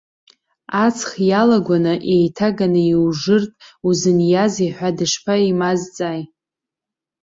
[0.83, 3.55] Аҵх иалагәаны еиҭаганы иужыртә
[3.87, 6.21] узыниазеи ҳәа дышԥаимазҵааи.